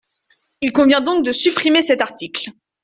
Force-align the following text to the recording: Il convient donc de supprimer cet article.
Il 0.61 0.71
convient 0.71 1.01
donc 1.01 1.23
de 1.23 1.31
supprimer 1.31 1.83
cet 1.83 2.01
article. 2.01 2.49